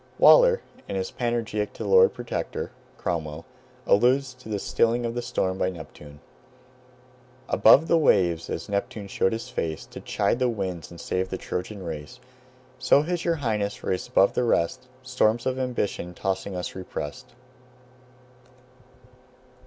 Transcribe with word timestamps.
Waller, 0.17 0.61
in 0.87 0.95
his 0.95 1.11
"Panegyric 1.11 1.73
to 1.73 1.83
the 1.83 1.89
Lord 1.89 2.11
Protector" 2.11 2.71
(Cromwell), 2.97 3.45
alludes 3.85 4.33
to 4.33 4.49
this 4.49 4.63
stilling 4.63 5.05
of 5.05 5.13
the 5.13 5.21
storm 5.21 5.59
by 5.59 5.69
Neptune: 5.69 6.21
"Above 7.47 7.87
the 7.87 7.99
waves, 7.99 8.49
as 8.49 8.67
Neptune 8.67 9.07
showed 9.07 9.31
his 9.31 9.49
face, 9.49 9.85
To 9.85 9.99
chide 9.99 10.39
the 10.39 10.49
winds 10.49 10.89
and 10.89 10.99
save 10.99 11.29
the 11.29 11.37
Trojan 11.37 11.83
race, 11.83 12.19
So 12.79 13.03
has 13.03 13.23
your 13.23 13.35
Highness, 13.35 13.83
raised 13.83 14.09
above 14.09 14.33
the 14.33 14.43
rest, 14.43 14.87
Storms 15.03 15.45
of 15.45 15.59
ambition 15.59 16.15
tossing 16.15 16.55
us 16.55 16.73
repressed." 16.73 17.35